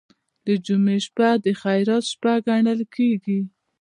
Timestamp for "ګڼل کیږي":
2.47-3.39